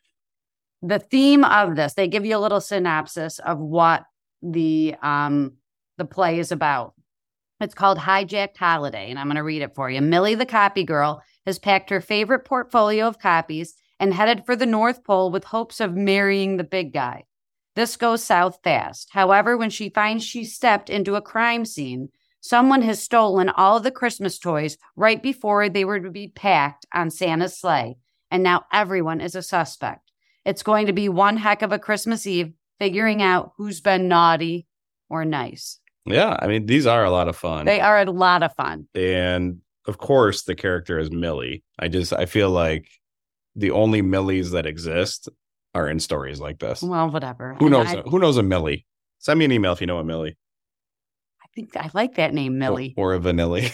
The 0.81 0.99
theme 0.99 1.43
of 1.43 1.75
this, 1.75 1.93
they 1.95 2.07
give 2.07 2.25
you 2.25 2.37
a 2.37 2.39
little 2.39 2.61
synopsis 2.61 3.39
of 3.39 3.59
what 3.59 4.05
the 4.41 4.95
um 5.01 5.53
the 5.97 6.05
play 6.05 6.39
is 6.39 6.51
about. 6.51 6.93
It's 7.61 7.73
called 7.73 7.99
Hijacked 7.99 8.57
Holiday, 8.57 9.09
and 9.09 9.17
I'm 9.17 9.27
going 9.27 9.37
to 9.37 9.43
read 9.43 9.61
it 9.61 9.75
for 9.75 9.89
you. 9.89 10.01
Millie, 10.01 10.35
the 10.35 10.45
copy 10.45 10.83
girl, 10.83 11.23
has 11.45 11.57
packed 11.57 11.89
her 11.89 12.01
favorite 12.01 12.43
portfolio 12.43 13.07
of 13.07 13.19
copies 13.19 13.75
and 13.99 14.13
headed 14.13 14.45
for 14.45 14.55
the 14.55 14.65
North 14.65 15.03
Pole 15.05 15.31
with 15.31 15.45
hopes 15.45 15.79
of 15.79 15.95
marrying 15.95 16.57
the 16.57 16.65
big 16.65 16.93
guy. 16.93 17.23
This 17.75 17.95
goes 17.95 18.23
south 18.23 18.59
fast. 18.63 19.09
However, 19.11 19.55
when 19.57 19.69
she 19.69 19.89
finds 19.89 20.23
she 20.23 20.43
stepped 20.43 20.89
into 20.89 21.15
a 21.15 21.21
crime 21.21 21.65
scene, 21.65 22.09
someone 22.41 22.81
has 22.81 23.01
stolen 23.01 23.49
all 23.49 23.77
of 23.77 23.83
the 23.83 23.91
Christmas 23.91 24.37
toys 24.37 24.77
right 24.95 25.21
before 25.23 25.69
they 25.69 25.85
were 25.85 25.99
to 25.99 26.11
be 26.11 26.27
packed 26.27 26.85
on 26.93 27.09
Santa's 27.09 27.57
sleigh, 27.57 27.95
and 28.29 28.43
now 28.43 28.65
everyone 28.71 29.21
is 29.21 29.35
a 29.35 29.41
suspect. 29.41 30.11
It's 30.45 30.63
going 30.63 30.87
to 30.87 30.93
be 30.93 31.09
one 31.09 31.37
heck 31.37 31.61
of 31.61 31.71
a 31.71 31.79
Christmas 31.79 32.27
Eve 32.27 32.53
figuring 32.79 33.21
out 33.21 33.53
who's 33.57 33.79
been 33.79 34.07
naughty 34.09 34.67
or 35.09 35.23
nice. 35.23 35.79
Yeah, 36.05 36.37
I 36.39 36.47
mean 36.47 36.65
these 36.65 36.85
are 36.85 37.03
a 37.03 37.11
lot 37.11 37.27
of 37.27 37.35
fun. 37.35 37.65
They 37.65 37.79
are 37.81 38.01
a 38.01 38.11
lot 38.11 38.43
of 38.43 38.53
fun. 38.55 38.87
and 38.95 39.59
of 39.87 39.97
course 39.97 40.43
the 40.43 40.55
character 40.55 40.97
is 40.99 41.11
Millie. 41.11 41.63
I 41.79 41.87
just 41.87 42.13
I 42.13 42.25
feel 42.25 42.49
like 42.49 42.87
the 43.55 43.71
only 43.71 44.01
Millies 44.01 44.51
that 44.51 44.65
exist 44.65 45.29
are 45.73 45.87
in 45.87 45.99
stories 45.99 46.39
like 46.39 46.59
this. 46.59 46.81
Well, 46.81 47.09
whatever. 47.09 47.55
Who 47.55 47.65
And 47.65 47.71
knows? 47.73 47.87
I, 47.87 48.01
who 48.01 48.19
knows 48.19 48.37
a 48.37 48.43
Millie? 48.43 48.85
Send 49.19 49.39
me 49.39 49.45
an 49.45 49.51
email 49.51 49.73
if 49.73 49.81
you 49.81 49.87
know 49.87 49.97
a 49.99 50.03
Millie 50.03 50.37
I 51.43 51.47
think 51.55 51.77
I 51.77 51.89
like 51.93 52.15
that 52.15 52.33
name, 52.33 52.57
Millie. 52.59 52.93
or, 52.97 53.13
or 53.13 53.15
a 53.15 53.19
Vanilli. 53.19 53.71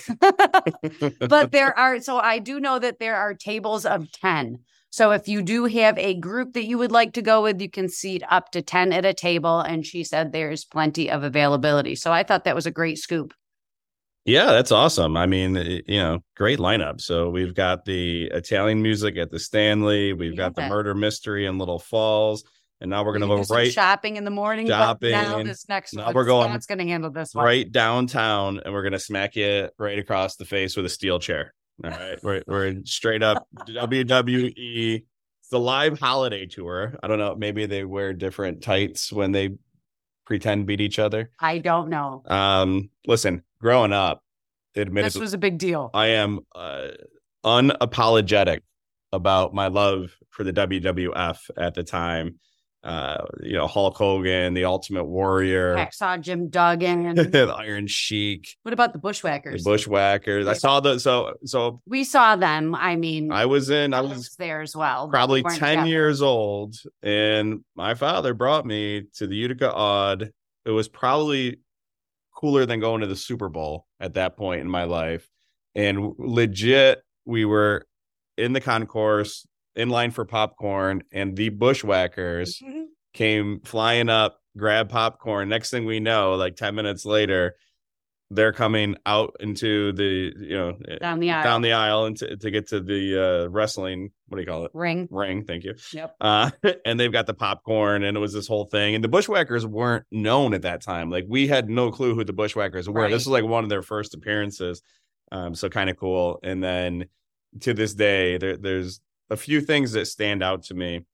but 1.28 1.52
there 1.52 1.78
are 1.80 2.00
so 2.00 2.18
I 2.20 2.40
do 2.40 2.60
know 2.60 2.78
that 2.80 3.00
there 3.00 3.16
are 3.16 3.34
tables 3.34 3.86
of 3.86 4.12
10. 4.12 4.60
So 4.92 5.12
if 5.12 5.28
you 5.28 5.42
do 5.42 5.66
have 5.66 5.98
a 5.98 6.14
group 6.14 6.54
that 6.54 6.66
you 6.66 6.78
would 6.78 6.92
like 6.92 7.14
to 7.14 7.22
go 7.22 7.42
with, 7.42 7.62
you 7.62 7.70
can 7.70 7.88
seat 7.88 8.24
up 8.30 8.52
to 8.52 8.62
10 8.62 8.92
at 8.92 9.06
a 9.06 9.14
table. 9.14 9.62
And 9.62 9.86
she 9.86 10.04
said 10.04 10.32
there's 10.32 10.66
plenty 10.66 11.10
of 11.10 11.24
availability. 11.24 11.96
So 11.96 12.12
I 12.12 12.24
thought 12.24 12.44
that 12.44 12.56
was 12.56 12.66
a 12.66 12.72
great 12.72 12.98
scoop. 12.98 13.34
Yeah, 14.26 14.48
that's 14.52 14.72
awesome. 14.72 15.16
I 15.18 15.26
mean, 15.26 15.58
eh, 15.58 15.80
you 15.88 15.98
know, 15.98 16.20
great 16.36 16.60
lineup. 16.60 17.02
So 17.02 17.30
we've 17.30 17.56
got 17.56 17.86
the 17.86 18.26
Italian 18.26 18.82
music 18.82 19.18
at 19.18 19.32
the 19.32 19.40
Stanley. 19.40 20.14
We've 20.14 20.38
got 20.38 20.56
the 20.56 20.68
murder 20.68 20.94
mystery 20.94 21.46
in 21.46 21.58
Little 21.58 21.80
Falls. 21.80 22.44
and 22.82 22.90
now 22.90 23.04
we're 23.06 23.14
gonna 23.14 23.28
go 23.28 23.44
right 23.44 23.72
shopping 23.72 24.18
in 24.18 24.26
the 24.26 24.32
morning. 24.32 24.68
but 24.68 25.00
now 25.02 25.24
Shopping. 25.24 25.48
this 25.48 25.70
next 25.70 25.94
Now 25.94 26.08
one, 26.08 26.16
we're 26.16 26.26
going 26.26 26.50
Scott's 26.50 26.66
going 26.66 26.80
to 26.80 26.88
handle 26.88 27.12
this 27.12 27.34
one. 27.34 27.46
right 27.46 27.72
downtown, 27.72 28.60
and 28.60 28.74
we're 28.74 28.82
gonna 28.84 29.00
smack 29.00 29.36
you 29.36 29.70
right 29.78 30.00
across 30.00 30.36
the 30.36 30.46
face 30.46 30.76
with 30.76 30.86
a 30.86 30.90
steel 30.90 31.20
chair. 31.20 31.54
All 31.84 31.90
right, 31.90 32.24
we're 32.24 32.44
we're 32.48 32.76
straight 32.86 33.24
up 33.24 33.48
WWE. 33.68 35.04
It's 35.40 35.50
the 35.50 35.60
live 35.60 36.00
holiday 36.00 36.46
tour. 36.46 36.96
I 37.02 37.08
don't 37.08 37.18
know. 37.18 37.36
Maybe 37.36 37.66
they 37.66 37.84
wear 37.86 38.14
different 38.14 38.62
tights 38.62 39.12
when 39.12 39.32
they 39.32 39.52
pretend 40.26 40.66
beat 40.66 40.82
each 40.82 41.00
other. 41.00 41.32
I 41.40 41.58
don't 41.58 41.90
know. 41.90 42.24
Um, 42.28 42.90
listen, 43.08 43.44
growing 43.60 43.94
up, 43.94 44.24
admittedly, 44.76 45.08
This 45.08 45.18
was 45.18 45.34
a 45.34 45.38
big 45.38 45.58
deal. 45.58 45.90
I 45.94 46.08
am 46.08 46.42
uh, 46.56 46.90
unapologetic 47.44 48.62
about 49.12 49.54
my 49.54 49.68
love 49.68 50.16
for 50.30 50.44
the 50.44 50.54
WWF 50.54 51.50
at 51.58 51.74
the 51.74 51.84
time. 51.84 52.40
Uh, 52.84 53.26
you 53.44 53.54
know, 53.54 53.68
Hulk 53.68 53.98
Hogan, 53.98 54.54
the 54.54 54.66
Ultimate 54.66 55.04
Warrior, 55.04 55.78
I 55.78 55.90
saw 55.92 56.18
Jim 56.18 56.50
Duggan. 56.50 57.16
the 57.16 57.54
Iron 57.56 57.88
Sheik, 57.88 58.56
what 58.64 58.74
about 58.74 58.94
the 58.94 59.02
the 59.02 59.08
Bushwhackers? 59.08 59.64
Bushwhackers. 59.64 60.48
I 60.48 60.54
saw 60.54 60.80
the 60.80 61.00
so 61.00 61.34
so 61.46 61.82
we 61.86 62.04
saw 62.04 62.36
them. 62.36 62.76
I 62.76 62.96
mean, 62.96 63.32
I 63.32 63.46
was 63.46 63.70
in 63.70 63.94
I 63.94 64.02
was 64.02 64.12
was 64.12 64.36
there 64.38 64.62
as 64.62 64.76
well. 64.76 65.10
probably 65.10 65.42
we 65.42 65.50
10 65.50 65.60
together. 65.60 65.88
years 65.88 66.22
old 66.22 66.76
and 67.02 67.64
my 67.76 67.94
father 67.94 68.34
brought 68.34 68.66
me 68.66 69.04
to 69.16 69.28
the 69.28 69.36
Utica 69.36 69.74
Aud. 69.74 70.32
It 70.66 70.72
was 70.72 70.88
probably 70.88 71.60
cooler 72.36 72.66
than 72.66 72.80
going 72.80 73.02
to 73.02 73.08
the 73.08 73.16
Super 73.16 73.50
Bowl 73.50 73.88
at 74.00 74.14
that 74.14 74.38
point 74.38 74.62
in 74.62 74.70
my 74.70 74.84
life. 74.84 75.28
And 75.74 76.14
legit, 76.18 77.02
we 77.26 77.46
were 77.46 77.88
in 78.38 78.54
the 78.54 78.62
concourse 78.62 79.48
in 79.76 79.90
line 79.90 80.12
for 80.12 80.26
popcorn, 80.26 81.04
and 81.12 81.36
the 81.36 81.50
bushwhackers 81.50 82.60
Mhm. 82.60 82.86
came 83.14 83.60
flying 83.62 84.10
up, 84.10 84.40
grab 84.58 84.90
popcorn. 84.90 85.50
Next 85.50 85.70
thing 85.72 85.86
we 85.86 86.00
know, 86.00 86.34
like 86.36 86.56
10 86.56 86.76
minutes 86.76 87.06
later, 87.06 87.56
they're 88.34 88.54
coming 88.54 88.96
out 89.06 89.36
into 89.42 89.92
the, 89.92 90.34
you 90.40 90.58
know, 90.58 90.78
down 91.02 91.20
the 91.20 91.30
aisle. 91.32 91.44
down 91.44 91.62
the 91.62 91.74
aisle 91.74 92.06
and 92.06 92.16
to, 92.18 92.38
to 92.38 92.50
get 92.50 92.68
to 92.70 92.80
the 92.80 93.18
uh, 93.46 93.50
wrestling, 93.50 94.10
what 94.30 94.38
do 94.38 94.42
you 94.42 94.48
call 94.48 94.64
it? 94.64 94.72
ring. 94.74 95.06
Ring. 95.12 95.44
Thank 95.44 95.66
you. 95.66 95.74
Yep. 95.92 96.16
Uh, 96.22 96.50
and 96.86 96.98
they've 96.98 97.12
got 97.12 97.28
the 97.28 97.34
popcorn, 97.34 98.04
and 98.06 98.16
it 98.16 98.20
was 98.22 98.32
this 98.32 98.48
whole 98.48 98.66
thing. 98.66 98.96
And 98.96 99.04
the 99.04 99.10
Bushwhackers 99.10 99.66
weren't 99.66 100.06
known 100.12 100.54
at 100.54 100.62
that 100.62 100.82
time. 100.82 101.10
Like 101.10 101.26
we 101.28 101.48
had 101.48 101.70
no 101.70 101.92
clue 101.92 102.16
who 102.16 102.24
the 102.24 102.32
Bushwhackers 102.32 102.88
were. 102.88 103.02
Right. 103.02 103.12
This 103.12 103.26
was 103.26 103.34
like 103.34 103.44
one 103.44 103.66
of 103.66 103.70
their 103.70 103.82
first 103.82 104.14
appearances. 104.14 104.82
Um, 105.34 105.54
so 105.54 105.68
kind 105.68 105.90
of 105.90 105.98
cool. 105.98 106.40
And 106.42 106.64
then 106.64 107.08
to 107.62 107.74
this 107.74 107.94
day, 107.94 108.38
there, 108.38 108.56
there's 108.56 109.02
a 109.32 109.38
few 109.38 109.62
things 109.62 109.94
that 109.94 110.06
stand 110.06 110.44
out 110.44 110.64
to 110.64 110.74
me 110.76 111.06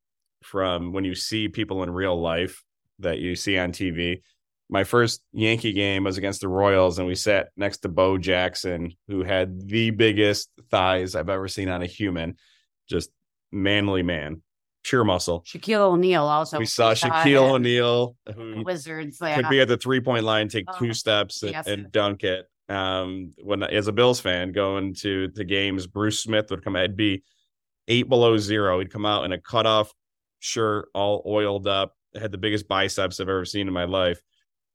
from 0.44 0.92
when 0.92 1.06
you 1.06 1.16
see 1.16 1.48
people 1.48 1.84
in 1.84 1.90
real 1.90 2.20
life 2.20 2.64
that 3.00 3.20
you 3.20 3.36
see 3.36 3.58
on 3.58 3.72
TV. 3.72 4.22
My 4.70 4.84
first 4.84 5.22
Yankee 5.32 5.72
game 5.72 6.04
was 6.04 6.18
against 6.18 6.42
the 6.42 6.50
Royals, 6.50 7.00
and 7.00 7.08
we 7.08 7.16
sat 7.16 7.50
next 7.56 7.78
to 7.80 7.90
Bo 7.90 8.18
Jackson, 8.18 8.92
who 9.08 9.24
had 9.24 9.68
the 9.70 9.92
biggest 9.92 10.50
thighs 10.70 11.16
I've 11.16 11.30
ever 11.30 11.48
seen 11.48 11.70
on 11.70 11.82
a 11.82 11.86
human. 11.86 12.36
Just 12.90 13.10
manly 13.52 14.04
man, 14.04 14.42
pure 14.84 15.04
muscle. 15.06 15.44
Shaquille 15.48 15.80
O'Neal 15.80 16.24
also. 16.24 16.58
we 16.60 16.66
saw. 16.66 16.94
Shaquille 16.94 17.52
O'Neal, 17.52 18.18
who 18.36 18.64
Wizards. 18.66 19.20
could 19.20 19.48
be 19.50 19.62
at 19.62 19.68
the 19.70 19.78
three 19.78 20.02
point 20.02 20.26
line, 20.26 20.50
take 20.50 20.66
Oh, 20.68 20.78
two 20.78 20.94
steps 20.94 21.44
and, 21.44 21.52
yes. 21.54 21.68
and 21.68 21.92
dunk 21.92 22.24
it. 22.24 22.46
Um, 22.68 23.32
when 23.42 23.64
as 23.64 23.88
a 23.88 23.94
Bills 23.94 24.20
fan 24.20 24.52
going 24.52 24.94
to 24.96 25.30
the 25.30 25.46
games, 25.46 25.88
Bruce 25.88 26.22
Smith 26.22 26.50
would 26.52 26.64
come 26.64 26.76
it'd 26.76 26.98
be 26.98 27.24
eight 27.88 28.10
below 28.10 28.38
zero. 28.38 28.80
He'd 28.80 28.92
come 28.92 29.06
out 29.06 29.26
in 29.26 29.32
a 29.32 29.40
cutoff 29.40 29.94
shirt, 30.40 30.90
all 30.94 31.24
oiled 31.26 31.68
up, 31.68 31.96
had 32.16 32.32
the 32.32 32.38
biggest 32.38 32.68
biceps 32.68 33.20
I've 33.20 33.30
ever 33.30 33.46
seen 33.46 33.68
in 33.68 33.74
my 33.74 33.86
life, 33.86 34.22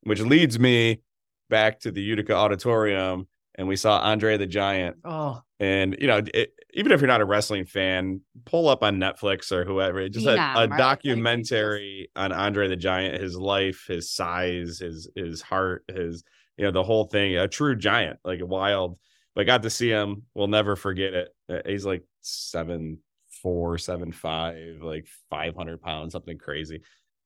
which 0.02 0.20
leads 0.20 0.58
me 0.58 1.02
back 1.50 1.80
to 1.80 1.90
the 1.90 2.02
Utica 2.02 2.34
Auditorium. 2.34 3.28
And 3.56 3.68
we 3.68 3.76
saw 3.76 3.98
Andre 3.98 4.38
the 4.38 4.46
Giant. 4.46 4.96
Oh, 5.04 5.42
And, 5.60 5.94
you 6.00 6.06
know, 6.06 6.22
it, 6.32 6.54
even 6.72 6.90
if 6.90 7.02
you're 7.02 7.08
not 7.08 7.20
a 7.20 7.26
wrestling 7.26 7.66
fan, 7.66 8.22
pull 8.46 8.66
up 8.66 8.82
on 8.82 8.96
Netflix 8.96 9.52
or 9.52 9.66
whoever, 9.66 10.08
just 10.08 10.24
a, 10.24 10.32
a 10.32 10.68
right? 10.68 10.78
Documentary 10.78 12.08
on 12.16 12.32
Andre 12.32 12.68
the 12.68 12.76
Giant, 12.76 13.20
his 13.20 13.36
life, 13.36 13.84
his 13.88 14.10
size, 14.10 14.78
his 14.78 15.08
his 15.14 15.42
heart, 15.42 15.84
his 15.94 16.24
you 16.56 16.64
know 16.64 16.70
the 16.70 16.82
whole 16.82 17.04
thing. 17.04 17.36
A 17.36 17.46
true 17.46 17.76
giant, 17.76 18.18
like 18.24 18.40
a 18.40 18.46
wild. 18.46 18.98
But 19.34 19.42
I 19.42 19.44
got 19.44 19.62
to 19.64 19.70
see 19.70 19.90
him. 19.90 20.22
We'll 20.34 20.48
never 20.48 20.74
forget 20.74 21.12
it. 21.12 21.28
Uh, 21.48 21.58
He's 21.66 21.84
like 21.84 22.04
seven 22.22 22.98
four, 23.42 23.76
seven 23.78 24.12
five, 24.12 24.80
like 24.82 25.06
five 25.30 25.54
hundred 25.56 25.80
pounds, 25.82 26.12
something 26.12 26.38
crazy. 26.38 26.80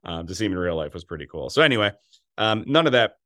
Um, 0.04 0.26
to 0.26 0.34
see 0.34 0.46
him 0.46 0.52
in 0.52 0.58
real 0.58 0.76
life 0.76 0.94
was 0.94 1.04
pretty 1.04 1.26
cool. 1.26 1.50
So 1.50 1.62
anyway, 1.62 1.92
um, 2.38 2.64
none 2.66 2.86
of 2.86 2.92
that 2.92 3.16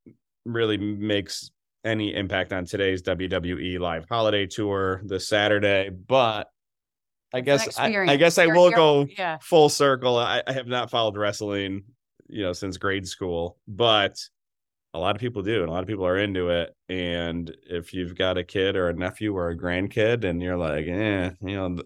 really 0.47 0.77
makes 0.79 1.51
any 1.85 2.15
impact 2.15 2.53
on 2.53 2.65
today's 2.65 3.03
WWE 3.03 3.79
live 3.79 4.07
holiday 4.09 4.47
tour 4.47 5.01
this 5.05 5.29
Saturday, 5.29 5.91
but 5.91 6.49
I 7.33 7.41
guess 7.43 7.79
I, 7.79 7.87
I 8.07 8.17
guess 8.17 8.39
I 8.39 8.45
You're- 8.45 8.59
will 8.59 8.71
go 8.71 9.07
Yeah. 9.17 9.39
full 9.43 9.69
circle. 9.69 10.17
I, 10.19 10.43
I 10.47 10.53
have 10.53 10.67
not 10.67 10.91
followed 10.91 11.17
wrestling, 11.17 11.85
you 12.29 12.43
know, 12.43 12.53
since 12.53 12.77
grade 12.77 13.07
school, 13.07 13.57
but 13.69 14.17
a 14.93 14.99
lot 14.99 15.15
of 15.15 15.21
people 15.21 15.43
do, 15.43 15.61
and 15.61 15.69
a 15.69 15.73
lot 15.73 15.83
of 15.83 15.89
people 15.89 16.07
are 16.07 16.19
into 16.19 16.51
it. 16.51 16.75
And 16.89 17.55
if 17.69 17.95
you've 17.95 18.17
got 18.17 18.39
a 18.39 18.45
kid 18.45 18.77
or 18.77 18.89
a 18.89 18.95
nephew 18.95 19.37
or 19.37 19.51
a 19.51 19.57
grandkid, 19.57 20.25
and 20.25 20.43
you're 20.43 20.57
like, 20.57 20.87
eh, 20.87 21.31
you 21.43 21.57
know, 21.57 21.77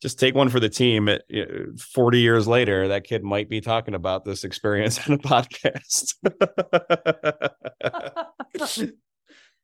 just 0.00 0.18
take 0.18 0.34
one 0.34 0.48
for 0.48 0.58
the 0.58 0.68
team. 0.68 1.08
It, 1.08 1.22
Forty 1.80 2.20
years 2.20 2.48
later, 2.48 2.88
that 2.88 3.04
kid 3.04 3.22
might 3.22 3.48
be 3.48 3.60
talking 3.60 3.94
about 3.94 4.24
this 4.24 4.44
experience 4.44 4.98
on 5.08 5.14
a 5.14 5.18
podcast. 5.18 6.14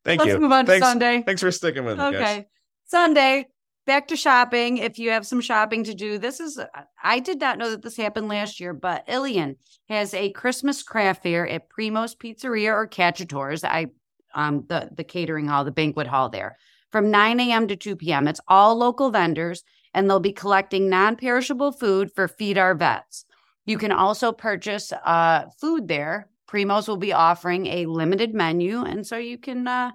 Thank 0.04 0.20
Let's 0.20 0.32
you. 0.32 0.38
move 0.38 0.52
on 0.52 0.64
to 0.64 0.72
Thanks, 0.72 0.86
Sunday. 0.86 1.22
Thanks 1.26 1.40
for 1.40 1.50
sticking 1.50 1.84
with 1.84 1.98
me. 1.98 2.12
guys. 2.12 2.14
Okay. 2.14 2.46
Sunday, 2.86 3.46
back 3.88 4.06
to 4.08 4.16
shopping. 4.16 4.76
If 4.76 4.98
you 4.98 5.10
have 5.10 5.26
some 5.26 5.40
shopping 5.40 5.82
to 5.84 5.94
do, 5.94 6.18
this 6.18 6.40
is, 6.40 6.60
I 7.02 7.20
did 7.20 7.40
not 7.40 7.56
know 7.56 7.70
that 7.70 7.80
this 7.80 7.96
happened 7.96 8.28
last 8.28 8.60
year, 8.60 8.74
but 8.74 9.02
Ilion 9.08 9.56
has 9.88 10.12
a 10.12 10.30
Christmas 10.32 10.82
craft 10.82 11.22
fair 11.22 11.48
at 11.48 11.70
Primo's 11.70 12.14
Pizzeria 12.14 12.70
or 12.70 12.86
Cacciatore's. 12.86 13.64
I, 13.64 13.86
um, 14.34 14.66
the, 14.68 14.90
the 14.94 15.04
catering 15.04 15.48
hall, 15.48 15.64
the 15.64 15.70
banquet 15.70 16.06
hall 16.06 16.28
there 16.28 16.58
from 16.92 17.10
9 17.10 17.40
a.m. 17.40 17.66
to 17.66 17.76
2 17.76 17.96
p.m. 17.96 18.28
It's 18.28 18.42
all 18.46 18.76
local 18.76 19.10
vendors 19.10 19.64
and 19.94 20.08
they'll 20.08 20.20
be 20.20 20.34
collecting 20.34 20.90
non 20.90 21.16
perishable 21.16 21.72
food 21.72 22.12
for 22.14 22.28
Feed 22.28 22.58
Our 22.58 22.74
Vets. 22.74 23.24
You 23.64 23.78
can 23.78 23.90
also 23.90 24.32
purchase 24.32 24.92
uh, 24.92 25.46
food 25.58 25.88
there. 25.88 26.28
Primo's 26.46 26.88
will 26.88 26.98
be 26.98 27.14
offering 27.14 27.66
a 27.66 27.86
limited 27.86 28.34
menu. 28.34 28.82
And 28.82 29.06
so 29.06 29.16
you 29.16 29.38
can, 29.38 29.66
uh, 29.66 29.92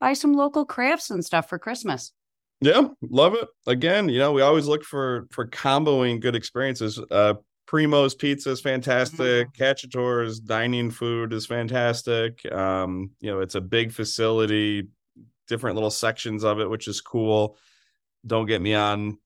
buy 0.00 0.12
some 0.12 0.34
local 0.34 0.66
crafts 0.66 1.10
and 1.10 1.24
stuff 1.24 1.48
for 1.48 1.58
Christmas. 1.58 2.12
Yeah, 2.62 2.88
love 3.02 3.34
it. 3.34 3.48
Again, 3.66 4.08
you 4.08 4.18
know, 4.18 4.32
we 4.32 4.42
always 4.42 4.66
look 4.66 4.84
for 4.84 5.26
for 5.30 5.46
comboing 5.46 6.20
good 6.20 6.36
experiences. 6.36 7.00
Uh 7.10 7.34
Primo's 7.66 8.14
pizza 8.14 8.50
is 8.50 8.60
fantastic. 8.60 9.52
Cacciatore's 9.54 10.38
dining 10.40 10.90
food 10.90 11.32
is 11.32 11.46
fantastic. 11.46 12.44
Um, 12.52 13.12
you 13.20 13.30
know, 13.30 13.40
it's 13.40 13.54
a 13.54 13.62
big 13.62 13.92
facility, 13.92 14.88
different 15.48 15.76
little 15.76 15.90
sections 15.90 16.44
of 16.44 16.60
it, 16.60 16.68
which 16.68 16.86
is 16.86 17.00
cool. 17.00 17.56
Don't 18.26 18.46
get 18.46 18.60
me 18.60 18.74
on, 18.74 19.16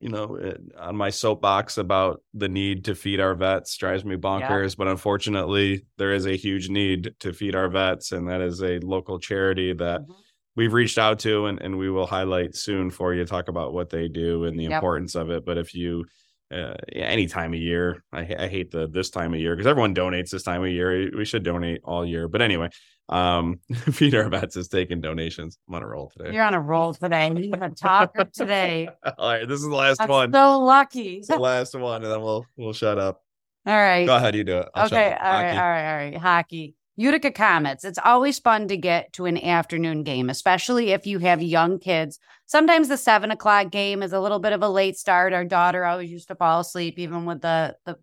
you 0.00 0.10
know, 0.10 0.36
eh, 0.36 0.54
on 0.78 0.96
my 0.96 1.08
soapbox 1.08 1.78
about 1.78 2.22
the 2.34 2.48
need 2.48 2.84
to 2.86 2.94
feed 2.94 3.20
our 3.20 3.34
vets 3.34 3.76
drives 3.78 4.04
me 4.04 4.16
bonkers, 4.16 4.76
but 4.76 4.86
unfortunately, 4.88 5.86
there 5.96 6.12
is 6.12 6.26
a 6.26 6.36
huge 6.36 6.68
need 6.68 7.14
to 7.20 7.32
feed 7.32 7.54
our 7.54 7.68
vets, 7.68 8.12
and 8.12 8.28
that 8.28 8.42
is 8.42 8.62
a 8.62 8.80
local 8.80 9.18
charity 9.18 9.72
that 9.72 10.02
Mm-hmm. 10.02 10.12
We've 10.58 10.72
reached 10.72 10.98
out 10.98 11.18
to 11.20 11.46
and, 11.46 11.60
and 11.62 11.78
we 11.78 11.88
will 11.88 12.06
highlight 12.06 12.54
soon 12.54 12.90
for 12.90 13.14
you 13.14 13.24
talk 13.24 13.48
about 13.48 13.72
what 13.72 13.88
they 13.90 14.08
do 14.08 14.44
and 14.44 14.58
the 14.58 14.64
Yep. 14.64 14.72
importance 14.74 15.14
of 15.14 15.30
it 15.30 15.44
but 15.46 15.56
if 15.56 15.74
you 15.74 16.04
uh, 16.52 16.74
any 16.92 17.26
time 17.26 17.52
of 17.54 17.60
year 17.60 18.02
I, 18.12 18.20
I 18.44 18.48
hate 18.48 18.70
the 18.70 18.88
this 18.88 19.10
time 19.10 19.34
of 19.34 19.40
year 19.40 19.54
because 19.54 19.66
everyone 19.66 19.94
donates 19.94 20.30
this 20.30 20.42
time 20.42 20.62
of 20.64 20.70
year 20.70 21.10
we 21.16 21.24
should 21.24 21.42
donate 21.44 21.80
all 21.84 22.04
year 22.04 22.26
but 22.26 22.40
anyway 22.42 22.68
um 23.10 23.60
feed 23.92 24.14
our 24.14 24.28
vets 24.28 24.56
is 24.56 24.68
taking 24.68 25.00
donations 25.00 25.58
i'm 25.68 25.74
on 25.76 25.82
a 25.82 25.86
roll 25.86 26.10
today 26.16 26.32
You're 26.34 26.44
on 26.44 26.54
a 26.54 26.60
roll 26.60 26.92
today. 26.94 27.30
You're 27.34 27.64
a 27.64 27.70
talker 27.70 28.24
today. 28.32 28.88
all 29.18 29.30
right 29.32 29.46
this 29.48 29.60
is 29.60 29.66
the 29.66 29.74
last 29.74 30.00
I'm 30.00 30.08
one 30.08 30.32
so 30.32 30.58
lucky. 30.60 31.22
the 31.26 31.38
last 31.38 31.74
one 31.74 32.02
and 32.02 32.12
then 32.12 32.20
we'll 32.22 32.44
we'll 32.56 32.72
shut 32.72 32.98
up 32.98 33.22
All 33.66 33.74
right. 33.76 34.06
go 34.06 34.16
ahead 34.16 34.34
you 34.34 34.44
do 34.44 34.58
it 34.58 34.68
I'll 34.74 34.86
Okay. 34.86 35.04
All 35.06 35.32
right. 35.32 35.56
All 35.58 35.68
right. 35.68 35.90
All 35.90 35.96
right. 35.98 36.16
Hockey. 36.16 36.74
Utica 37.00 37.30
Comets. 37.30 37.84
It's 37.84 38.00
always 38.04 38.40
fun 38.40 38.66
to 38.66 38.76
get 38.76 39.12
to 39.12 39.26
an 39.26 39.38
afternoon 39.38 40.02
game, 40.02 40.28
especially 40.28 40.90
if 40.90 41.06
you 41.06 41.20
have 41.20 41.40
young 41.40 41.78
kids. 41.78 42.18
Sometimes 42.46 42.88
the 42.88 42.96
seven 42.96 43.30
o'clock 43.30 43.70
game 43.70 44.02
is 44.02 44.12
a 44.12 44.18
little 44.18 44.40
bit 44.40 44.52
of 44.52 44.64
a 44.64 44.68
late 44.68 44.96
start. 44.96 45.32
Our 45.32 45.44
daughter 45.44 45.84
always 45.84 46.10
used 46.10 46.26
to 46.26 46.34
fall 46.34 46.58
asleep, 46.58 46.98
even 46.98 47.24
with 47.24 47.40
the 47.40 47.76
the 47.84 47.98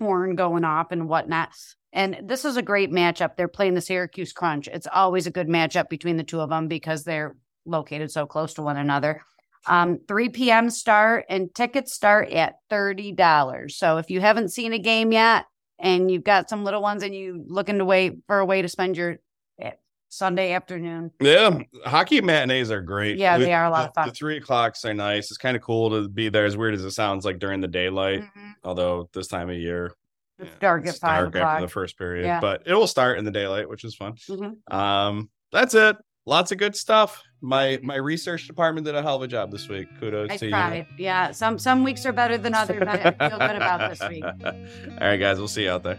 horn 0.00 0.36
going 0.36 0.64
off 0.64 0.90
and 0.90 1.06
whatnot. 1.06 1.50
And 1.92 2.20
this 2.24 2.46
is 2.46 2.56
a 2.56 2.62
great 2.62 2.90
matchup. 2.90 3.36
They're 3.36 3.46
playing 3.46 3.74
the 3.74 3.82
Syracuse 3.82 4.32
Crunch. 4.32 4.68
It's 4.68 4.86
always 4.90 5.26
a 5.26 5.30
good 5.30 5.48
matchup 5.48 5.90
between 5.90 6.16
the 6.16 6.24
two 6.24 6.40
of 6.40 6.48
them 6.48 6.66
because 6.66 7.04
they're 7.04 7.36
located 7.66 8.10
so 8.10 8.24
close 8.24 8.54
to 8.54 8.62
one 8.62 8.78
another. 8.78 9.20
Um, 9.66 9.98
3 10.08 10.30
p.m. 10.30 10.70
start 10.70 11.26
and 11.28 11.54
tickets 11.54 11.92
start 11.92 12.30
at 12.30 12.54
$30. 12.70 13.70
So 13.70 13.98
if 13.98 14.08
you 14.08 14.22
haven't 14.22 14.48
seen 14.48 14.72
a 14.72 14.78
game 14.78 15.12
yet 15.12 15.44
and 15.78 16.10
you've 16.10 16.24
got 16.24 16.48
some 16.50 16.64
little 16.64 16.82
ones 16.82 17.02
and 17.02 17.14
you 17.14 17.44
looking 17.46 17.78
to 17.78 17.84
wait 17.84 18.18
for 18.26 18.38
a 18.38 18.44
way 18.46 18.62
to 18.62 18.68
spend 18.68 18.96
your 18.96 19.18
eh, 19.60 19.72
Sunday 20.08 20.52
afternoon. 20.52 21.10
Yeah, 21.20 21.58
hockey 21.84 22.20
matinees 22.20 22.70
are 22.70 22.80
great. 22.80 23.18
Yeah, 23.18 23.38
The- 23.38 23.44
they 23.46 23.52
are 23.54 23.66
a 23.66 23.70
lot 23.70 23.82
the- 23.82 23.88
of 23.88 23.94
fun. 23.94 24.08
The 24.08 24.14
three 24.14 24.36
o'clocks 24.38 24.84
are 24.84 24.94
nice. 24.94 25.30
It's 25.30 25.38
kind 25.38 25.56
of 25.56 25.62
cool 25.62 25.90
to 25.90 26.08
be 26.08 26.28
there. 26.28 26.44
As 26.46 26.56
weird 26.56 26.74
as 26.74 26.84
it 26.84 26.90
sounds, 26.92 27.24
like 27.24 27.38
during 27.38 27.60
the 27.60 27.68
daylight. 27.68 28.22
Mhm. 28.22 28.54
Although 28.64 29.08
this 29.12 29.28
time 29.28 29.50
of 29.50 29.56
year, 29.56 29.92
It's 30.38 30.48
yeah, 30.50 30.54
dark 30.60 30.82
at 30.84 30.88
it's 30.90 30.98
five 30.98 31.32
dark 31.32 31.44
after 31.44 31.66
the 31.66 31.70
first 31.70 31.98
period, 31.98 32.24
Yeah. 32.24 32.40
but 32.40 32.62
it 32.66 32.74
will 32.74 32.86
start 32.86 33.18
in 33.18 33.24
the 33.24 33.30
daylight, 33.30 33.68
which 33.68 33.84
is 33.84 33.94
fun. 33.96 34.14
Mhm. 34.28 34.72
Um, 34.72 35.30
that's 35.52 35.74
it. 35.74 35.96
Lots 36.26 36.52
of 36.52 36.58
good 36.58 36.76
stuff. 36.76 37.22
My 37.40 37.78
my 37.82 37.96
research 37.96 38.46
department 38.46 38.84
did 38.84 38.94
a 38.94 39.02
hell 39.02 39.16
of 39.16 39.22
a 39.22 39.28
job 39.28 39.50
this 39.52 39.68
week. 39.68 39.88
Kudos 40.00 40.30
I 40.30 40.36
to 40.38 40.50
tried. 40.50 40.86
Yeah, 40.96 41.30
some 41.30 41.58
some 41.58 41.84
weeks 41.84 42.04
are 42.04 42.12
better 42.12 42.36
than 42.36 42.54
others. 42.54 42.78
but 42.80 42.88
I 42.88 43.28
feel 43.28 43.38
good 43.38 43.56
about 43.56 43.90
this 43.90 44.08
week. 44.08 44.24
All 44.44 44.52
right, 45.00 45.16
guys, 45.16 45.38
we'll 45.38 45.48
see 45.48 45.64
you 45.64 45.70
out 45.70 45.84
there. 45.84 45.98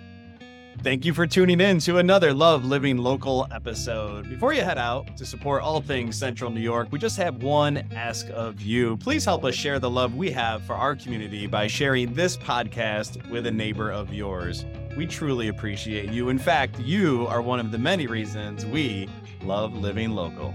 Thank 0.82 1.04
you 1.04 1.14
for 1.14 1.28
tuning 1.28 1.60
in 1.60 1.80
to 1.80 1.98
another 1.98 2.34
Love 2.34 2.64
Living 2.64 2.98
Local 2.98 3.46
episode. 3.52 4.30
Before 4.30 4.54
you 4.54 4.62
head 4.62 4.78
out 4.78 5.18
to 5.18 5.26
support 5.26 5.62
all 5.62 5.82
things 5.82 6.18
Central 6.18 6.50
New 6.50 6.62
York, 6.62 6.88
we 6.90 6.98
just 7.00 7.18
have 7.18 7.44
one 7.44 7.86
ask 7.94 8.30
of 8.30 8.62
you. 8.62 8.96
Please 8.96 9.26
help 9.26 9.44
us 9.44 9.56
share 9.56 9.80
the 9.80 9.90
love 9.90 10.16
we 10.16 10.32
have 10.32 10.64
for 10.64 10.76
our 10.76 10.96
community 10.96 11.48
by 11.48 11.68
sharing 11.68 12.14
this 12.14 12.38
podcast 12.38 13.30
with 13.30 13.46
a 13.46 13.52
neighbor 13.52 13.92
of 13.92 14.14
yours. 14.14 14.64
We 14.96 15.06
truly 15.06 15.50
appreciate 15.50 16.14
you. 16.14 16.30
In 16.30 16.40
fact, 16.40 16.80
you 16.80 17.28
are 17.28 17.42
one 17.42 17.60
of 17.60 17.72
the 17.72 17.78
many 17.78 18.08
reasons 18.08 18.66
we 18.66 19.10
love 19.44 19.74
living 19.74 20.12
local. 20.12 20.54